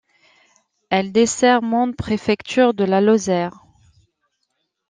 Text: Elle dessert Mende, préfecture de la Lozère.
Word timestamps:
Elle 0.89 1.11
dessert 1.11 1.61
Mende, 1.61 1.95
préfecture 1.95 2.73
de 2.73 2.83
la 2.85 3.01
Lozère. 3.01 3.63